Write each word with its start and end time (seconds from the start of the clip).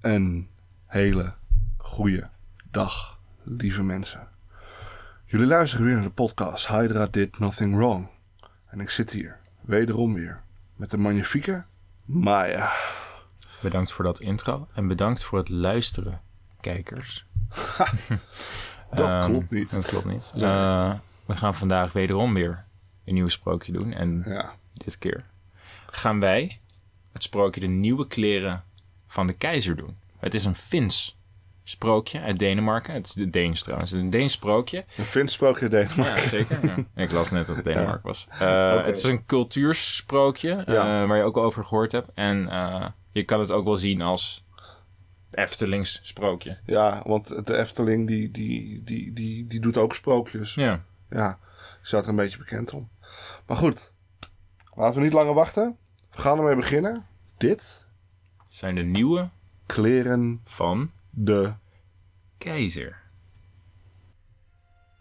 Een 0.00 0.48
hele 0.86 1.34
goede 1.76 2.28
dag, 2.70 3.18
lieve 3.42 3.82
mensen. 3.82 4.28
Jullie 5.24 5.46
luisteren 5.46 5.84
weer 5.86 5.94
naar 5.94 6.02
de 6.04 6.10
podcast 6.10 6.68
Hydra 6.68 7.06
Did 7.06 7.38
Nothing 7.38 7.76
Wrong. 7.76 8.08
En 8.66 8.80
ik 8.80 8.90
zit 8.90 9.10
hier, 9.10 9.38
wederom 9.60 10.14
weer, 10.14 10.42
met 10.76 10.90
de 10.90 10.96
magnifieke 10.98 11.64
Maya. 12.04 12.72
Bedankt 13.62 13.92
voor 13.92 14.04
dat 14.04 14.20
intro 14.20 14.68
en 14.74 14.86
bedankt 14.88 15.24
voor 15.24 15.38
het 15.38 15.48
luisteren, 15.48 16.20
kijkers. 16.60 17.26
Dat 18.94 19.08
Ehm, 19.08 19.20
klopt 19.24 19.50
niet. 19.50 19.70
Dat 19.70 19.84
klopt 19.86 20.04
niet. 20.06 20.32
Eh, 20.34 20.94
we 21.26 21.36
gaan 21.36 21.54
vandaag 21.54 21.92
wederom 21.92 22.34
weer 22.34 22.64
een 23.04 23.14
nieuw 23.14 23.28
sprookje 23.28 23.72
doen. 23.72 23.92
En 23.92 24.22
Ja, 24.26 24.52
dit 24.72 24.98
keer 24.98 25.24
gaan 25.90 26.20
wij 26.20 26.60
het 27.12 27.22
sprookje 27.22 27.60
de 27.60 27.66
nieuwe 27.66 28.06
kleren 28.06 28.64
van 29.10 29.26
de 29.26 29.32
keizer 29.32 29.76
doen. 29.76 29.96
Het 30.18 30.34
is 30.34 30.44
een 30.44 30.54
Fins 30.54 31.18
sprookje 31.62 32.20
uit 32.20 32.38
Denemarken. 32.38 32.94
Het 32.94 33.06
is 33.06 33.12
de 33.12 33.30
Deens 33.30 33.62
trouwens. 33.62 33.90
Het 33.90 33.98
is 33.98 34.04
een 34.04 34.10
Deens 34.10 34.32
sprookje. 34.32 34.84
een 34.96 35.04
Fins 35.04 35.32
sprookje 35.32 35.68
Denemarken. 35.68 36.22
Ja, 36.22 36.28
zeker. 36.28 36.66
Ja. 36.66 37.02
Ik 37.02 37.10
las 37.10 37.30
net 37.30 37.46
dat 37.46 37.56
het 37.56 37.64
Denemarken 37.64 38.06
was. 38.06 38.26
Eh, 38.38 38.84
Het 38.84 38.96
is 38.96 39.02
een 39.02 39.26
cultuursprookje 39.26 40.52
eh, 40.52 40.74
waar 41.06 41.16
je 41.16 41.22
ook 41.22 41.36
al 41.36 41.42
over 41.42 41.64
gehoord 41.64 41.92
hebt. 41.92 42.10
En 42.14 42.48
eh, 42.48 42.86
je 43.10 43.22
kan 43.24 43.40
het 43.40 43.50
ook 43.50 43.64
wel 43.64 43.76
zien 43.76 44.02
als 44.02 44.44
Eftelings 45.30 46.00
sprookje. 46.02 46.58
Ja, 46.66 47.02
want 47.06 47.46
de 47.46 47.56
Efteling 47.56 48.06
die, 48.06 48.30
die, 48.30 48.82
die, 48.84 49.12
die, 49.12 49.46
die 49.46 49.60
doet 49.60 49.76
ook 49.76 49.94
sprookjes. 49.94 50.54
Ja. 50.54 50.84
Ja, 51.10 51.38
ik 51.80 51.86
sta 51.86 51.98
er 51.98 52.08
een 52.08 52.16
beetje 52.16 52.38
bekend 52.38 52.72
om. 52.72 52.88
Maar 53.46 53.56
goed, 53.56 53.92
laten 54.74 54.98
we 54.98 55.04
niet 55.04 55.12
langer 55.12 55.34
wachten. 55.34 55.76
We 56.10 56.20
gaan 56.20 56.38
ermee 56.38 56.56
beginnen. 56.56 57.06
Dit 57.36 57.86
zijn 58.52 58.74
de 58.74 58.82
nieuwe 58.82 59.30
kleren 59.66 60.40
van 60.44 60.90
de 61.10 61.52
keizer. 62.38 63.02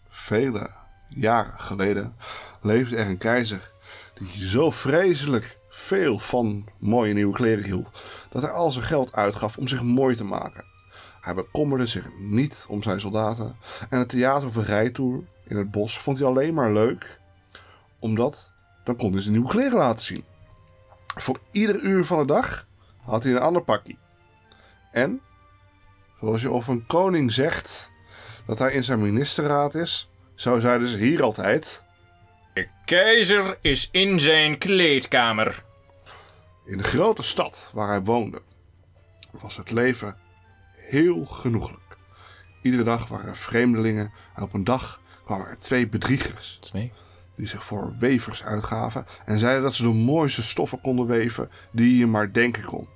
vele 0.09 0.69
jaren 1.07 1.59
geleden 1.59 2.15
leefde 2.61 2.97
er 2.97 3.07
een 3.07 3.17
keizer 3.17 3.71
die 4.13 4.47
zo 4.47 4.71
vreselijk 4.71 5.57
veel 5.69 6.19
van 6.19 6.65
mooie 6.77 7.13
nieuwe 7.13 7.33
kleren 7.33 7.63
hield 7.63 8.03
dat 8.29 8.41
hij 8.41 8.51
al 8.51 8.71
zijn 8.71 8.85
geld 8.85 9.13
uitgaf 9.13 9.57
om 9.57 9.67
zich 9.67 9.83
mooi 9.83 10.15
te 10.15 10.23
maken. 10.23 10.65
Hij 11.21 11.33
bekommerde 11.33 11.85
zich 11.85 12.09
niet 12.17 12.65
om 12.67 12.83
zijn 12.83 12.99
soldaten 12.99 13.55
en 13.89 13.99
het 13.99 14.09
theater 14.09 14.47
of 14.47 14.55
een 14.55 14.63
rijtour 14.63 15.23
in 15.47 15.57
het 15.57 15.71
bos 15.71 15.99
vond 15.99 16.17
hij 16.17 16.27
alleen 16.27 16.53
maar 16.53 16.71
leuk 16.71 17.19
omdat 17.99 18.53
dan 18.83 18.95
kon 18.95 19.11
hij 19.11 19.21
zijn 19.21 19.33
nieuwe 19.33 19.49
kleren 19.49 19.77
laten 19.77 20.03
zien. 20.03 20.23
Voor 21.15 21.39
ieder 21.51 21.79
uur 21.79 22.05
van 22.05 22.19
de 22.19 22.25
dag 22.25 22.67
had 23.09 23.23
hij 23.23 23.31
een 23.31 23.39
ander 23.39 23.61
pakje. 23.61 23.95
En, 24.91 25.21
zoals 26.19 26.41
je 26.41 26.51
over 26.51 26.73
een 26.73 26.85
koning 26.85 27.31
zegt, 27.31 27.91
dat 28.45 28.59
hij 28.59 28.71
in 28.71 28.83
zijn 28.83 29.01
ministerraad 29.01 29.75
is, 29.75 30.09
zo 30.35 30.59
zeiden 30.59 30.87
ze 30.87 30.97
hier 30.97 31.23
altijd. 31.23 31.83
De 32.53 32.67
keizer 32.85 33.57
is 33.61 33.89
in 33.91 34.19
zijn 34.19 34.57
kleedkamer. 34.57 35.63
In 36.65 36.77
de 36.77 36.83
grote 36.83 37.23
stad 37.23 37.71
waar 37.73 37.87
hij 37.87 38.01
woonde, 38.01 38.41
was 39.31 39.57
het 39.57 39.71
leven 39.71 40.17
heel 40.75 41.25
genoeglijk. 41.25 41.97
Iedere 42.61 42.83
dag 42.83 43.07
waren 43.07 43.29
er 43.29 43.37
vreemdelingen 43.37 44.11
en 44.35 44.43
op 44.43 44.53
een 44.53 44.63
dag 44.63 45.01
kwamen 45.25 45.47
er 45.47 45.57
twee 45.57 45.87
bedriegers 45.87 46.57
Twee. 46.61 46.91
die 47.35 47.47
zich 47.47 47.63
voor 47.63 47.95
wevers 47.99 48.43
uitgaven 48.43 49.05
en 49.25 49.39
zeiden 49.39 49.63
dat 49.63 49.73
ze 49.73 49.83
de 49.83 49.93
mooiste 49.93 50.43
stoffen 50.43 50.81
konden 50.81 51.05
weven 51.05 51.49
die 51.71 51.97
je 51.97 52.07
maar 52.07 52.33
denken 52.33 52.63
kon. 52.63 52.87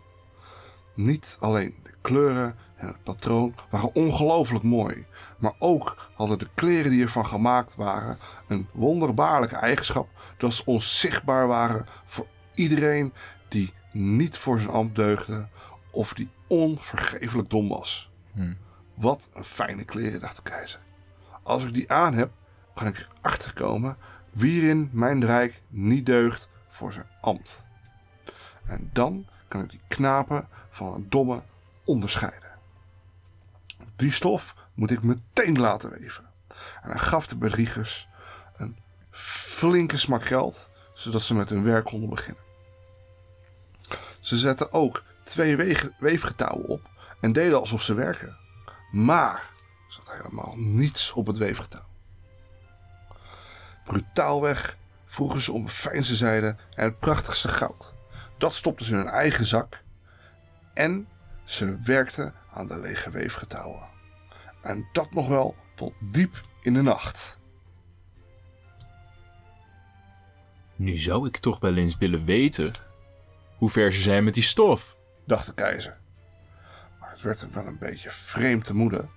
Niet 0.94 1.38
alleen 1.40 1.76
de 1.84 1.94
kleuren 2.02 2.56
en 2.76 2.88
het 2.88 3.04
patroon 3.04 3.56
waren 3.70 3.96
ongelooflijk 3.96 4.64
mooi, 4.64 5.06
maar 5.38 5.54
ook 5.60 6.10
hadden 6.14 6.40
de 6.40 6.48
kleren 6.56 6.92
die 6.92 7.04
ervan 7.04 7.26
gemaakt 7.26 7.76
waren 7.76 8.18
een 8.48 8.68
wonderbaarlijke 8.72 9.56
eigenschap 9.56 10.10
dat 10.38 10.54
ze 10.54 10.66
onzichtbaar 10.66 11.48
waren 11.48 11.86
voor 12.06 12.28
iedereen 12.54 13.14
die 13.48 13.74
niet 13.92 14.38
voor 14.38 14.60
zijn 14.60 14.72
ambt 14.74 14.96
deugde 14.96 15.48
of 15.92 16.14
die 16.14 16.30
onvergeeflijk 16.48 17.50
dom 17.50 17.68
was. 17.70 18.12
Hm. 18.34 18.54
Wat 18.94 19.30
een 19.34 19.44
fijne 19.44 19.84
kleren, 19.84 20.20
dacht 20.20 20.36
de 20.36 20.42
keizer. 20.42 20.80
Als 21.44 21.64
ik 21.64 21.74
die 21.74 21.92
aan 21.92 22.14
heb, 22.14 22.32
kan 22.74 22.88
ik 22.88 23.08
erachter 23.22 23.54
komen 23.54 23.98
wie 24.32 24.62
er 24.62 24.70
in 24.70 24.90
mijn 24.92 25.26
rijk 25.26 25.62
niet 25.68 26.06
deugt 26.06 26.50
voor 26.68 26.94
zijn 26.94 27.08
ambt. 27.22 27.66
En 28.66 28.90
dan 28.94 29.26
kan 29.54 29.64
ik 29.64 29.70
die 29.70 29.82
knapen 29.88 30.48
van 30.70 30.94
een 30.94 31.10
domme 31.10 31.42
onderscheiden. 31.84 32.50
Die 33.96 34.12
stof 34.12 34.56
moet 34.74 34.92
ik 34.92 35.04
meteen 35.04 35.60
laten 35.60 35.90
weven. 35.90 36.26
En 36.82 36.90
hij 36.90 37.00
gaf 37.00 37.28
de 37.28 37.36
bedriegers 37.36 38.08
een 38.58 38.78
flinke 39.12 39.98
smak 39.98 40.26
geld, 40.26 40.70
zodat 40.94 41.22
ze 41.22 41.36
met 41.36 41.50
hun 41.50 41.64
werk 41.64 41.86
konden 41.86 42.10
beginnen. 42.10 42.44
Ze 44.20 44.38
zetten 44.38 44.72
ook 44.72 45.04
twee 45.24 45.56
weefgetouwen 46.00 46.68
op 46.68 46.90
en 47.22 47.34
deden 47.34 47.60
alsof 47.60 47.82
ze 47.82 47.94
werken. 47.94 48.38
Maar 48.92 49.50
er 49.88 49.94
zat 49.94 50.12
helemaal 50.12 50.54
niets 50.58 51.12
op 51.12 51.28
het 51.28 51.38
weefgetouw. 51.38 51.88
Brutaalweg 53.84 54.78
vroegen 55.06 55.42
ze 55.42 55.52
om 55.52 55.70
fijnste 55.70 56.16
zijde 56.16 56.56
en 56.76 56.86
het 56.86 57.00
prachtigste 57.00 57.48
goud. 57.48 57.93
Dat 58.44 58.54
stopten 58.54 58.86
ze 58.86 58.92
in 58.92 58.98
hun 58.98 59.08
eigen 59.08 59.46
zak 59.46 59.84
en 60.74 61.08
ze 61.44 61.78
werkten 61.84 62.34
aan 62.52 62.68
de 62.68 62.80
lege 62.80 63.10
weefgetouwen. 63.10 63.88
En 64.62 64.88
dat 64.92 65.12
nog 65.12 65.28
wel 65.28 65.56
tot 65.76 65.94
diep 66.00 66.42
in 66.62 66.74
de 66.74 66.82
nacht. 66.82 67.40
Nu 70.76 70.98
zou 70.98 71.28
ik 71.28 71.38
toch 71.38 71.60
wel 71.60 71.76
eens 71.76 71.98
willen 71.98 72.26
weten 72.26 72.72
hoe 73.58 73.70
ver 73.70 73.94
ze 73.94 74.02
zijn 74.02 74.24
met 74.24 74.34
die 74.34 74.44
stof. 74.44 74.98
dacht 75.26 75.46
de 75.46 75.54
keizer. 75.54 76.00
Maar 77.00 77.10
het 77.12 77.22
werd 77.22 77.42
hem 77.42 77.52
wel 77.52 77.66
een 77.66 77.78
beetje 77.78 78.12
vreemd 78.12 78.66
te 78.66 78.76
moede 78.76 79.10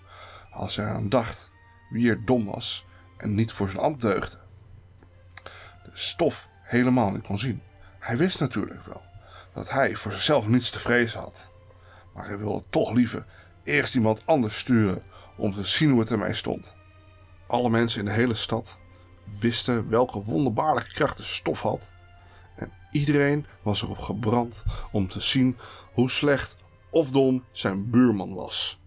als 0.50 0.76
hij 0.76 0.86
aan 0.86 1.08
dacht 1.08 1.50
wie 1.90 2.10
er 2.10 2.24
dom 2.24 2.44
was 2.44 2.86
en 3.16 3.34
niet 3.34 3.52
voor 3.52 3.70
zijn 3.70 3.82
ambt 3.82 4.00
deugde. 4.00 4.38
De 5.84 5.90
stof 5.92 6.48
helemaal 6.62 7.10
niet 7.10 7.26
kon 7.26 7.38
zien. 7.38 7.62
Hij 7.98 8.16
wist 8.16 8.40
natuurlijk 8.40 8.86
wel 8.86 9.05
dat 9.56 9.70
hij 9.70 9.94
voor 9.94 10.12
zichzelf 10.12 10.46
niets 10.46 10.70
te 10.70 10.78
vrezen 10.78 11.20
had. 11.20 11.50
Maar 12.14 12.26
hij 12.26 12.38
wilde 12.38 12.64
toch 12.70 12.92
liever 12.92 13.26
eerst 13.62 13.94
iemand 13.94 14.22
anders 14.26 14.58
sturen 14.58 15.02
om 15.36 15.54
te 15.54 15.64
zien 15.64 15.90
hoe 15.90 16.00
het 16.00 16.10
ermee 16.10 16.34
stond. 16.34 16.74
Alle 17.46 17.70
mensen 17.70 17.98
in 18.00 18.04
de 18.04 18.10
hele 18.12 18.34
stad 18.34 18.78
wisten 19.38 19.88
welke 19.88 20.22
wonderbaarlijke 20.22 20.92
kracht 20.92 21.16
de 21.16 21.22
stof 21.22 21.60
had 21.62 21.92
en 22.56 22.72
iedereen 22.90 23.46
was 23.62 23.82
erop 23.82 23.98
gebrand 23.98 24.62
om 24.90 25.08
te 25.08 25.20
zien 25.20 25.56
hoe 25.92 26.10
slecht 26.10 26.56
of 26.90 27.10
dom 27.10 27.44
zijn 27.50 27.90
buurman 27.90 28.34
was, 28.34 28.80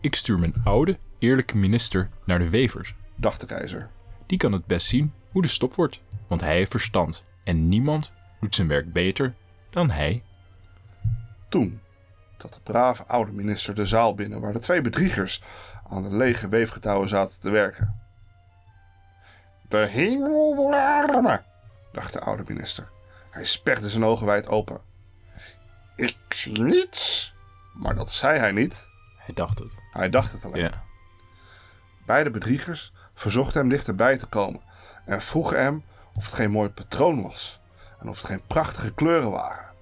Ik 0.00 0.14
stuur 0.14 0.38
mijn 0.38 0.54
oude, 0.64 0.98
eerlijke 1.18 1.56
minister 1.56 2.10
naar 2.24 2.38
de 2.38 2.48
wevers. 2.48 2.94
dacht 3.16 3.40
de 3.40 3.46
keizer. 3.46 3.90
Die 4.26 4.38
kan 4.38 4.52
het 4.52 4.66
best 4.66 4.86
zien 4.86 5.12
hoe 5.30 5.42
de 5.42 5.48
stop 5.48 5.74
wordt, 5.74 6.02
want 6.28 6.40
hij 6.40 6.54
heeft 6.54 6.70
verstand. 6.70 7.24
En 7.44 7.68
niemand 7.68 8.12
doet 8.40 8.54
zijn 8.54 8.68
werk 8.68 8.92
beter 8.92 9.34
dan 9.74 9.90
hij. 9.90 10.22
Toen 11.48 11.80
trad 12.36 12.54
de 12.54 12.60
brave 12.60 13.04
oude 13.04 13.32
minister 13.32 13.74
de 13.74 13.86
zaal 13.86 14.14
binnen 14.14 14.40
waar 14.40 14.52
de 14.52 14.58
twee 14.58 14.80
bedriegers 14.80 15.42
aan 15.88 16.02
de 16.02 16.16
lege 16.16 16.48
weefgetouwen 16.48 17.08
zaten 17.08 17.40
te 17.40 17.50
werken. 17.50 18.02
De 19.68 19.76
hemel 19.76 20.54
beware 20.54 21.22
me, 21.22 21.40
dacht 21.92 22.12
de 22.12 22.20
oude 22.20 22.42
minister. 22.46 22.88
Hij 23.30 23.44
sperde 23.44 23.88
zijn 23.88 24.04
ogen 24.04 24.26
wijd 24.26 24.48
open. 24.48 24.80
Ik 25.96 26.16
zie 26.28 26.62
niets, 26.62 27.34
maar 27.72 27.94
dat 27.94 28.12
zei 28.12 28.38
hij 28.38 28.52
niet. 28.52 28.88
Hij 29.16 29.34
dacht 29.34 29.58
het. 29.58 29.78
Hij 29.92 30.10
dacht 30.10 30.32
het 30.32 30.44
alleen. 30.44 30.62
Ja. 30.62 30.82
Beide 32.06 32.30
bedriegers 32.30 32.92
verzochten 33.14 33.60
hem 33.60 33.68
dichterbij 33.68 34.18
te 34.18 34.26
komen 34.26 34.60
en 35.04 35.22
vroegen 35.22 35.62
hem 35.62 35.84
of 36.14 36.24
het 36.24 36.34
geen 36.34 36.50
mooi 36.50 36.68
patroon 36.68 37.22
was 37.22 37.62
en 38.04 38.10
of 38.10 38.16
het 38.16 38.26
geen 38.26 38.42
prachtige 38.46 38.94
kleuren 38.94 39.30
waren. 39.30 39.72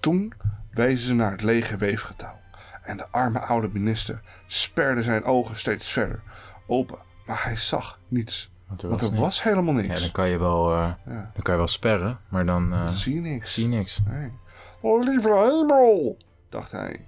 Toen 0.00 0.32
wezen 0.70 1.06
ze 1.06 1.14
naar 1.14 1.30
het 1.30 1.42
lege 1.42 1.76
weefgetouw 1.76 2.38
en 2.82 2.96
de 2.96 3.06
arme 3.10 3.38
oude 3.38 3.68
minister 3.72 4.20
sperde 4.46 5.02
zijn 5.02 5.24
ogen 5.24 5.56
steeds 5.56 5.88
verder 5.88 6.22
open, 6.66 6.98
maar 7.26 7.44
hij 7.44 7.56
zag 7.56 7.98
niets, 8.08 8.52
Want 8.68 8.82
er 8.82 8.88
want 8.88 9.00
was, 9.00 9.10
er 9.10 9.16
niks. 9.16 9.26
was 9.28 9.42
helemaal 9.42 9.74
Ja, 9.74 9.80
niks. 9.80 10.00
dan 10.00 10.10
kan 10.10 10.28
je 10.28 10.38
wel, 10.38 10.72
eh, 10.72 10.92
Ja. 11.06 11.30
dan 11.32 11.42
kan 11.42 11.52
je 11.52 11.58
wel 11.58 11.68
sperren, 11.68 12.18
maar 12.28 12.46
dan 12.46 12.72
eh, 12.72 12.88
Zie 12.88 13.14
je 13.14 13.20
niks. 13.20 13.52
zie 13.52 13.68
je 13.68 13.76
niks. 13.76 14.00
Nee. 14.08 14.32
Oh, 14.80 15.02
lieve 15.04 15.28
hemel, 15.28 16.16
dacht 16.48 16.72
hij. 16.72 17.06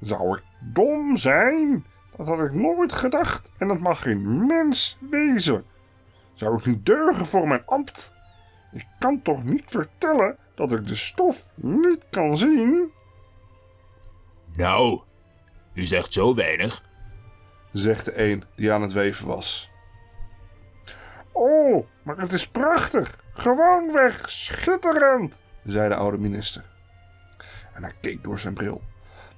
Zou 0.00 0.36
ik 0.36 0.42
dom 0.60 1.16
zijn? 1.16 1.84
Dat 2.16 2.26
had 2.26 2.40
ik 2.40 2.52
nooit 2.52 2.92
gedacht 2.92 3.50
en 3.58 3.68
dat 3.68 3.78
mag 3.78 4.02
geen 4.02 4.46
mens 4.46 4.98
wezen. 5.10 5.64
Zou 6.34 6.58
ik 6.58 6.66
niet 6.66 6.86
deugen 6.86 7.26
voor 7.26 7.48
mijn 7.48 7.62
ambt? 7.66 8.12
Ik 8.72 8.86
kan 8.98 9.22
toch 9.22 9.44
niet 9.44 9.70
vertellen 9.70 10.36
dat 10.54 10.72
ik 10.72 10.88
de 10.88 10.94
stof 10.94 11.46
niet 11.54 12.06
kan 12.10 12.36
zien? 12.36 12.92
Nou, 14.52 15.00
u 15.74 15.86
zegt 15.86 16.12
zo 16.12 16.34
weinig. 16.34 16.82
zegt 17.72 18.04
de 18.04 18.30
een 18.30 18.44
die 18.56 18.72
aan 18.72 18.82
het 18.82 18.92
weven 18.92 19.26
was. 19.26 19.70
Oh, 21.32 21.86
maar 22.02 22.18
het 22.18 22.32
is 22.32 22.48
prachtig. 22.48 23.24
Gewoonweg 23.32 24.30
schitterend, 24.30 25.40
zei 25.64 25.88
de 25.88 25.94
oude 25.94 26.18
minister. 26.18 26.64
En 27.74 27.82
hij 27.82 27.94
keek 28.00 28.24
door 28.24 28.38
zijn 28.38 28.54
bril. 28.54 28.82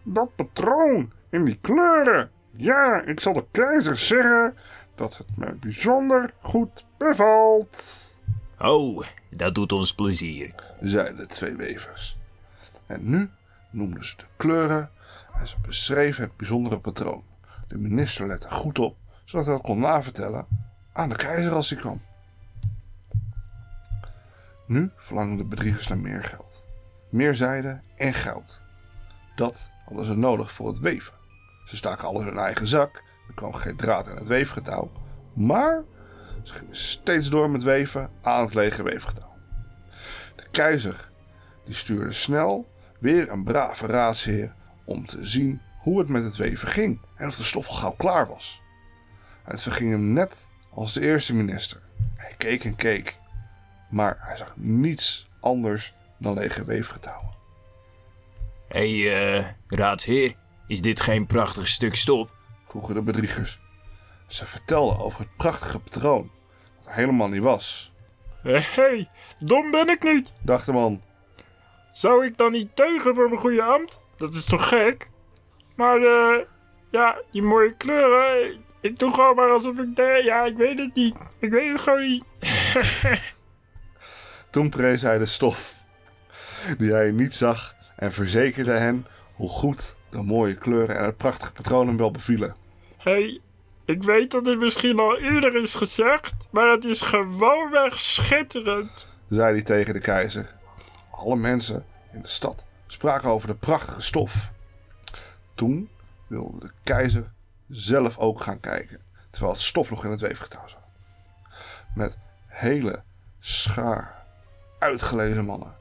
Dat 0.03 0.35
patroon 0.35 1.13
in 1.31 1.45
die 1.45 1.59
kleuren. 1.61 2.31
Ja, 2.51 3.03
ik 3.03 3.21
zal 3.21 3.33
de 3.33 3.47
keizer 3.51 3.99
zeggen 3.99 4.57
dat 4.95 5.17
het 5.17 5.37
me 5.37 5.53
bijzonder 5.53 6.31
goed 6.39 6.87
bevalt, 6.99 8.12
Oh, 8.63 9.05
dat 9.31 9.55
doet 9.55 9.73
ons 9.73 9.95
plezier. 9.95 10.55
zeiden 10.81 11.17
de 11.17 11.27
twee 11.27 11.57
wevers. 11.57 12.19
En 12.87 13.11
nu 13.11 13.31
noemden 13.71 14.05
ze 14.05 14.17
de 14.17 14.25
kleuren 14.37 14.91
en 15.35 15.49
ze 15.49 15.57
beschreven 15.63 16.23
het 16.23 16.37
bijzondere 16.37 16.79
patroon. 16.79 17.25
De 17.69 17.79
minister 17.79 18.27
lette 18.27 18.51
goed 18.51 18.79
op, 18.79 18.97
zodat 19.25 19.47
hij 19.47 19.55
dat 19.55 19.65
kon 19.65 19.79
navertellen 19.79 20.47
aan 20.93 21.09
de 21.09 21.17
keizer 21.17 21.53
als 21.53 21.71
hij 21.71 21.79
kwam. 21.79 22.01
Nu 24.67 24.91
verlangden 24.97 25.37
de 25.37 25.45
bedriegers 25.45 25.87
naar 25.89 25.99
meer 25.99 26.25
geld. 26.25 26.65
Meer 27.09 27.35
zijde 27.35 27.81
en 27.97 28.15
goud. 28.15 28.63
Dat 29.37 29.71
hadden 29.85 30.05
ze 30.05 30.17
nodig 30.17 30.53
voor 30.53 30.69
het 30.69 30.79
weven. 30.79 31.15
Ze 31.65 31.77
staken 31.77 32.09
alles 32.09 32.21
in 32.21 32.27
hun 32.27 32.39
eigen 32.39 32.67
zak, 32.67 33.03
er 33.29 33.35
kwam 33.35 33.53
geen 33.53 33.77
draad 33.77 34.09
in 34.09 34.17
het 34.17 34.27
weefgetouw. 34.27 34.91
Maar 35.33 35.83
ze 36.43 36.55
gingen 36.55 36.77
steeds 36.77 37.31
door 37.31 37.51
met 37.51 37.63
weven 37.63 38.11
aan 38.23 38.45
het 38.45 38.55
lege 38.55 38.83
weefgetouw. 38.83 39.37
De 40.37 40.45
keizer 40.51 41.11
die 41.65 41.75
stuurde 41.75 42.13
snel 42.13 42.71
weer 42.99 43.31
een 43.31 43.45
brave 43.45 43.87
raadsheer 43.87 44.55
om 44.85 45.07
te 45.07 45.27
zien 45.27 45.61
hoe 45.79 45.99
het 45.99 46.09
met 46.09 46.25
het 46.25 46.37
weven 46.37 46.69
ging 46.69 47.01
en 47.17 47.29
of 47.29 47.37
de 47.37 47.43
stof 47.45 47.69
al 47.69 47.75
gauw 47.75 47.95
klaar 47.97 48.29
was. 48.29 48.61
Het 49.43 49.63
verging 49.63 49.91
hem 49.91 50.13
net 50.13 50.47
als 50.71 50.93
de 50.93 51.01
eerste 51.01 51.35
minister. 51.35 51.81
Hij 52.17 52.35
keek 52.37 52.65
en 52.65 52.77
keek, 52.77 53.17
maar 53.91 54.17
hij 54.21 54.37
zag 54.37 54.55
niets 54.57 55.29
anders 55.41 55.95
dan 56.19 56.35
lege 56.35 56.65
weefgetouwen. 56.65 57.31
Hé, 58.69 59.03
hey, 59.03 59.39
eh, 59.39 59.47
raadsheer, 59.67 60.37
is 60.67 60.83
dit 60.83 61.01
geen 61.01 61.27
prachtig 61.27 61.69
stuk 61.69 61.95
stof? 61.95 62.35
vroegen 62.69 62.95
de 62.95 63.03
bedriegers. 63.03 63.62
Ze 64.33 64.47
vertelden 64.47 64.99
over 64.99 65.21
het 65.21 65.37
prachtige 65.37 65.81
patroon, 65.81 66.31
dat 66.85 66.93
helemaal 66.93 67.29
niet 67.29 67.43
was. 67.43 67.93
Hé, 68.43 68.59
hey, 68.61 69.09
dom 69.39 69.71
ben 69.71 69.89
ik 69.89 70.03
niet. 70.03 70.33
Dacht 70.43 70.67
de 70.67 70.73
man, 70.73 71.03
Zou 71.91 72.27
ik 72.27 72.37
dan 72.37 72.53
niet 72.53 72.77
teugen 72.77 73.15
voor 73.15 73.29
mijn 73.29 73.41
goede 73.41 73.63
ambt? 73.63 74.05
Dat 74.17 74.35
is 74.35 74.45
toch 74.45 74.69
gek? 74.69 75.11
Maar 75.77 76.03
eh, 76.03 76.45
ja, 76.91 77.21
die 77.31 77.43
mooie 77.43 77.77
kleuren. 77.77 78.61
Ik 78.81 78.99
doe 78.99 79.15
gewoon 79.15 79.35
maar 79.35 79.51
alsof 79.51 79.79
ik 79.79 79.97
de, 79.97 80.21
Ja, 80.25 80.45
ik 80.45 80.57
weet 80.57 80.79
het 80.79 80.95
niet. 80.95 81.17
Ik 81.39 81.51
weet 81.51 81.73
het 81.73 81.81
gewoon 81.81 82.09
niet. 82.09 82.25
Toen 84.51 84.71
prees 84.71 85.03
hij 85.03 85.19
de 85.19 85.27
stof, 85.27 85.75
die 86.79 86.93
hij 86.93 87.11
niet 87.11 87.35
zag, 87.35 87.75
en 87.97 88.13
verzekerde 88.13 88.73
hen 88.73 89.07
hoe 89.35 89.49
goed 89.49 89.97
de 90.11 90.23
mooie 90.23 90.55
kleuren 90.55 90.99
en 90.99 91.05
het 91.05 91.17
prachtige 91.17 91.53
patroon 91.53 91.87
hem 91.87 91.97
wel 91.97 92.11
bevielen. 92.11 92.57
Hé, 92.97 93.13
hey, 93.13 93.41
ik 93.85 94.03
weet 94.03 94.31
dat 94.31 94.45
dit 94.45 94.59
misschien 94.59 94.99
al 94.99 95.19
eerder 95.19 95.63
is 95.63 95.75
gezegd. 95.75 96.49
Maar 96.51 96.71
het 96.71 96.85
is 96.85 97.01
gewoonweg 97.01 98.01
schitterend. 98.01 99.09
zei 99.29 99.53
hij 99.53 99.63
tegen 99.63 99.95
de 99.95 100.01
keizer. 100.01 100.55
Alle 101.11 101.37
mensen 101.37 101.85
in 102.13 102.23
de 102.23 102.29
stad 102.29 102.67
spraken 102.87 103.29
over 103.29 103.49
de 103.49 103.55
prachtige 103.55 104.03
stof. 104.03 104.51
Toen 105.55 105.89
wilde 106.27 106.59
de 106.59 106.71
keizer 106.83 107.33
zelf 107.69 108.19
ook 108.19 108.41
gaan 108.41 108.61
kijken, 108.61 109.01
terwijl 109.31 109.53
het 109.53 109.63
stof 109.63 109.91
nog 109.91 110.05
in 110.05 110.11
het 110.11 110.21
weefgetouw 110.21 110.69
zat. 110.69 110.93
Met 111.95 112.19
hele 112.47 113.03
scharen 113.41 114.15
uitgelezen 114.79 115.45
mannen, 115.45 115.75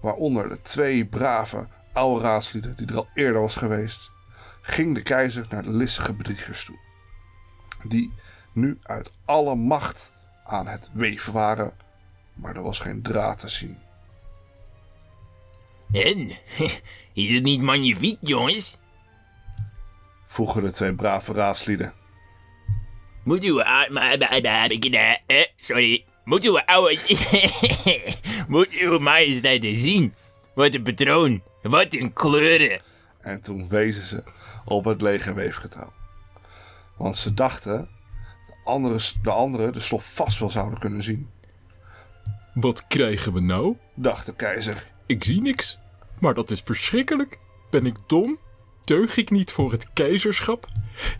waaronder 0.00 0.48
de 0.48 0.62
twee 0.62 1.04
brave 1.04 1.66
oude 1.92 2.24
raadslieden 2.24 2.76
die 2.76 2.86
er 2.86 2.96
al 2.96 3.08
eerder 3.14 3.40
was 3.40 3.56
geweest, 3.56 4.10
ging 4.62 4.94
de 4.94 5.02
keizer 5.02 5.46
naar 5.50 5.62
de 5.62 5.72
listige 5.72 6.14
bedriegers 6.14 6.64
toe, 6.64 6.78
die 7.84 8.12
nu 8.52 8.78
uit 8.82 9.12
alle 9.24 9.54
macht 9.54 10.12
aan 10.44 10.66
het 10.66 10.90
weven 10.92 11.32
waren 11.32 11.72
maar 12.34 12.56
er 12.56 12.62
was 12.62 12.78
geen 12.78 13.02
draad 13.02 13.40
te 13.40 13.48
zien. 13.48 13.78
En, 15.92 16.30
is 17.12 17.30
het 17.30 17.42
niet 17.42 17.60
magnifiek, 17.60 18.18
jongens? 18.20 18.78
Vroegen 20.26 20.62
de 20.62 20.70
twee 20.70 20.94
brave 20.94 21.32
raadslieden. 21.32 21.92
Moet 23.24 23.42
uw 23.42 23.62
oude... 23.62 25.22
Eh, 25.26 25.44
sorry. 25.56 26.04
Moet 26.24 26.44
uw 26.44 26.60
oude... 26.60 26.98
Moet 28.48 28.70
uw 28.70 28.98
majesteit 28.98 29.66
zien. 29.72 30.14
Wat 30.54 30.74
een 30.74 30.82
patroon. 30.82 31.42
Wat 31.62 31.92
een 31.92 32.12
kleuren. 32.12 32.80
En 33.20 33.40
toen 33.40 33.68
wezen 33.68 34.06
ze 34.06 34.22
op 34.64 34.84
het 34.84 35.02
lege 35.02 35.34
weefgetouw. 35.34 35.92
Want 36.96 37.16
ze 37.16 37.34
dachten 37.34 37.88
de 38.46 38.54
anderen 38.64 39.00
de, 39.22 39.30
andere 39.30 39.70
de 39.70 39.80
stof 39.80 40.14
vast 40.14 40.38
wel 40.38 40.50
zouden 40.50 40.78
kunnen 40.78 41.02
zien. 41.02 41.30
Wat 42.54 42.86
krijgen 42.86 43.32
we 43.32 43.40
nou? 43.40 43.76
Dacht 43.94 44.26
de 44.26 44.34
keizer. 44.34 44.90
Ik 45.06 45.24
zie 45.24 45.40
niks. 45.40 45.78
Maar 46.20 46.34
dat 46.34 46.50
is 46.50 46.60
verschrikkelijk. 46.60 47.38
Ben 47.70 47.86
ik 47.86 47.96
dom? 48.06 48.38
Teug 48.84 49.16
ik 49.16 49.30
niet 49.30 49.52
voor 49.52 49.72
het 49.72 49.92
keizerschap? 49.92 50.68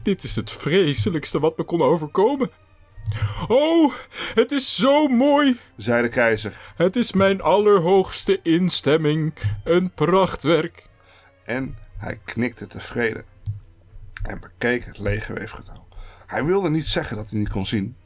Dit 0.03 0.25
is 0.25 0.37
het 0.37 0.50
vreselijkste 0.50 1.41
wat 1.41 1.56
me 1.56 1.65
kon 1.65 1.82
overkomen. 1.82 2.50
Oh, 3.49 3.93
het 4.35 4.53
is 4.53 4.75
zo 4.76 5.09
mooi. 5.09 5.61
Zei 5.76 6.03
de 6.03 6.09
keizer. 6.09 6.73
Het 6.76 6.97
is 6.97 7.12
mijn 7.12 7.41
allerhoogste 7.41 8.41
instemming. 8.43 9.35
Een 9.65 9.91
prachtwerk. 9.91 10.88
En 11.44 11.79
hij 11.97 12.21
knikte 12.25 12.67
tevreden. 12.67 13.25
En 14.25 14.41
bekeek 14.41 14.85
het 14.85 14.99
lege 14.99 15.32
weefgetouw. 15.32 15.87
Hij 16.26 16.44
wilde 16.44 16.71
niet 16.71 16.87
zeggen 16.87 17.17
dat 17.17 17.31
hij 17.31 17.38
niet 17.38 17.49
kon 17.49 17.67
zien. 17.67 17.97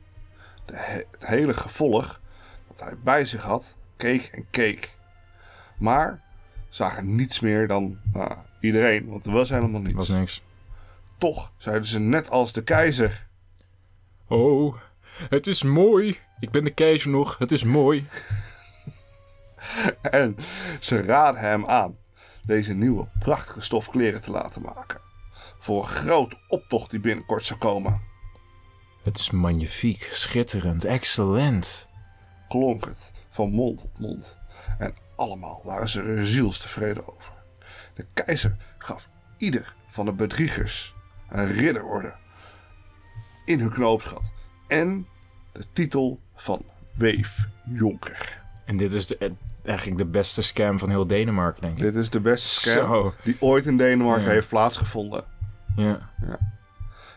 De 0.64 0.76
he- 0.76 1.04
het 1.10 1.26
hele 1.26 1.54
gevolg 1.54 2.20
dat 2.68 2.80
hij 2.80 2.98
bij 2.98 3.26
zich 3.26 3.42
had, 3.42 3.76
keek 3.96 4.24
en 4.24 4.46
keek. 4.50 4.96
Maar 5.78 6.22
zagen 6.68 7.14
niets 7.14 7.40
meer 7.40 7.68
dan 7.68 7.98
nou, 8.12 8.32
iedereen, 8.60 9.08
want 9.08 9.26
er 9.26 9.32
was 9.32 9.48
helemaal 9.48 9.80
niets. 9.80 9.94
Was 9.94 10.08
niks. 10.08 10.42
Toch 11.18 11.52
zeiden 11.56 11.88
ze 11.88 11.98
net 11.98 12.30
als 12.30 12.52
de 12.52 12.62
keizer. 12.62 13.26
Oh, 14.26 14.76
het 15.28 15.46
is 15.46 15.62
mooi. 15.62 16.18
Ik 16.40 16.50
ben 16.50 16.64
de 16.64 16.70
keizer 16.74 17.10
nog. 17.10 17.38
Het 17.38 17.52
is 17.52 17.64
mooi. 17.64 18.06
En 20.02 20.36
ze 20.80 21.02
raadden 21.02 21.42
hem 21.42 21.66
aan 21.66 21.96
deze 22.42 22.74
nieuwe 22.74 23.08
prachtige 23.18 23.60
stofkleren 23.60 24.20
te 24.20 24.30
laten 24.30 24.62
maken. 24.62 25.00
Voor 25.68 25.82
een 25.82 25.88
grote 25.88 26.36
optocht 26.48 26.90
die 26.90 27.00
binnenkort 27.00 27.44
zou 27.44 27.58
komen. 27.58 28.00
Het 29.02 29.18
is 29.18 29.30
magnifiek, 29.30 30.08
schitterend, 30.12 30.84
excellent. 30.84 31.88
klonk 32.48 32.84
het 32.84 33.12
van 33.30 33.50
mond 33.50 33.80
tot 33.80 33.98
mond. 33.98 34.38
En 34.78 34.94
allemaal 35.16 35.60
waren 35.64 35.88
ze 35.88 36.02
er 36.02 36.26
zielstevreden 36.26 37.08
over. 37.16 37.32
De 37.94 38.06
keizer 38.14 38.56
gaf 38.78 39.08
ieder 39.36 39.74
van 39.90 40.04
de 40.04 40.12
bedriegers 40.12 40.94
een 41.28 41.52
ridderorde 41.52 42.14
in 43.44 43.60
hun 43.60 43.70
knoopsgat 43.70 44.32
en 44.68 45.06
de 45.52 45.64
titel 45.72 46.20
van 46.36 46.62
weefjonker. 46.94 48.42
En 48.64 48.76
dit 48.76 48.92
is 48.92 49.06
de, 49.06 49.18
eh, 49.18 49.30
eigenlijk 49.64 49.98
de 49.98 50.06
beste 50.06 50.42
scam 50.42 50.78
van 50.78 50.88
heel 50.90 51.06
Denemarken, 51.06 51.62
denk 51.62 51.76
ik. 51.76 51.82
Dit 51.82 51.94
is 51.94 52.10
de 52.10 52.20
beste 52.20 52.48
scam 52.70 52.86
Zo. 52.86 53.14
die 53.22 53.36
ooit 53.40 53.66
in 53.66 53.76
Denemarken 53.76 54.24
Ja. 54.26 54.30
heeft 54.30 54.48
plaatsgevonden. 54.48 55.36
Ja. 55.78 56.10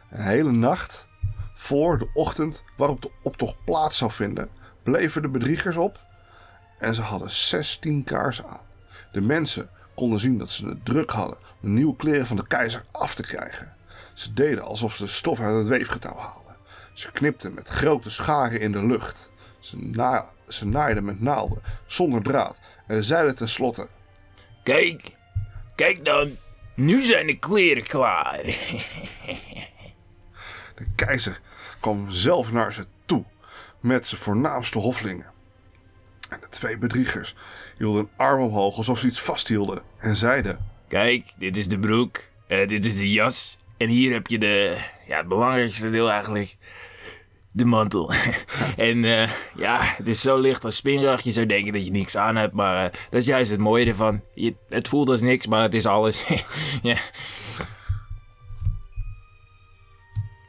Een 0.09 0.21
hele 0.21 0.51
nacht 0.51 1.07
voor 1.55 1.97
de 1.97 2.09
ochtend 2.13 2.63
waarop 2.77 3.01
de 3.01 3.11
optocht 3.23 3.55
plaats 3.65 3.97
zou 3.97 4.11
vinden, 4.11 4.49
bleven 4.83 5.21
de 5.21 5.27
bedriegers 5.27 5.75
op 5.75 5.99
en 6.77 6.95
ze 6.95 7.01
hadden 7.01 7.31
16 7.31 8.03
kaarsen 8.03 8.45
aan. 8.45 8.65
De 9.11 9.21
mensen 9.21 9.69
konden 9.95 10.19
zien 10.19 10.37
dat 10.37 10.49
ze 10.49 10.67
het 10.67 10.85
druk 10.85 11.11
hadden 11.11 11.37
om 11.37 11.57
de 11.61 11.67
nieuwe 11.67 11.95
kleren 11.95 12.27
van 12.27 12.35
de 12.35 12.47
keizer 12.47 12.83
af 12.91 13.15
te 13.15 13.21
krijgen. 13.21 13.73
Ze 14.13 14.33
deden 14.33 14.63
alsof 14.63 14.95
ze 14.95 15.07
stof 15.07 15.39
uit 15.39 15.57
het 15.57 15.67
weefgetouw 15.67 16.17
haalden. 16.17 16.55
Ze 16.93 17.11
knipten 17.11 17.53
met 17.53 17.67
grote 17.67 18.09
scharen 18.09 18.59
in 18.59 18.71
de 18.71 18.85
lucht. 18.85 19.31
Ze, 19.59 19.77
na 19.77 20.25
ze 20.47 20.67
naaiden 20.67 21.05
met 21.05 21.21
naalden, 21.21 21.61
zonder 21.85 22.23
draad 22.23 22.59
en 22.87 23.03
zeiden 23.03 23.35
tenslotte... 23.35 23.87
Kijk, 24.63 25.15
kijk 25.75 26.05
dan. 26.05 26.37
Nu 26.81 27.03
zijn 27.03 27.27
de 27.27 27.37
kleren 27.39 27.83
klaar. 27.83 28.41
De 30.75 30.85
keizer 30.95 31.39
kwam 31.79 32.09
zelf 32.09 32.51
naar 32.51 32.73
ze 32.73 32.85
toe 33.05 33.23
met 33.79 34.07
zijn 34.07 34.21
voornaamste 34.21 34.79
hoflingen. 34.79 35.31
En 36.29 36.37
de 36.41 36.49
twee 36.49 36.77
bedriegers 36.77 37.35
hielden 37.77 38.01
een 38.01 38.09
arm 38.17 38.41
omhoog 38.41 38.77
alsof 38.77 38.99
ze 38.99 39.07
iets 39.07 39.21
vasthielden 39.21 39.81
en 39.97 40.15
zeiden: 40.15 40.59
Kijk, 40.87 41.33
dit 41.37 41.57
is 41.57 41.67
de 41.67 41.79
broek. 41.79 42.23
eh, 42.47 42.67
dit 42.67 42.85
is 42.85 42.97
de 42.97 43.11
jas. 43.11 43.57
En 43.77 43.89
hier 43.89 44.13
heb 44.13 44.27
je 44.27 44.37
de, 44.37 44.77
ja, 45.07 45.17
het 45.17 45.27
belangrijkste 45.27 45.89
deel 45.89 46.09
eigenlijk. 46.09 46.57
De 47.51 47.65
mantel. 47.65 48.11
en 48.77 49.03
eh, 49.03 49.29
ja, 49.55 49.79
het 49.81 50.07
is 50.07 50.21
zo 50.21 50.39
licht 50.39 50.65
als 50.65 50.75
spinrag. 50.75 51.21
Je 51.21 51.31
zou 51.31 51.45
denken 51.45 51.73
dat 51.73 51.85
je 51.85 51.91
niks 51.91 52.17
aan 52.17 52.35
hebt. 52.35 52.53
Maar 52.53 52.85
eh, 52.85 52.91
dat 53.09 53.19
is 53.19 53.25
juist 53.25 53.51
het 53.51 53.59
mooie 53.59 53.85
ervan. 53.85 54.21
Je, 54.33 54.55
het 54.69 54.87
voelt 54.87 55.09
als 55.09 55.21
niks, 55.21 55.47
maar 55.47 55.61
het 55.61 55.73
is 55.73 55.85
alles. 55.85 56.25
ja. 56.83 56.95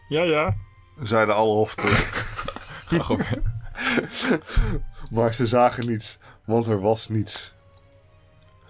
Ja, 0.09 0.23
ja. 0.23 0.57
Zeiden 1.03 1.35
alle 1.35 1.53
hoften. 1.53 1.91
maar 5.15 5.35
ze 5.35 5.47
zagen 5.47 5.87
niets, 5.87 6.19
want 6.45 6.67
er 6.67 6.81
was 6.81 7.09
niets. 7.09 7.55